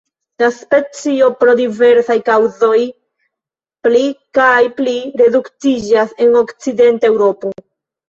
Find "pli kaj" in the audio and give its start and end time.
3.89-4.59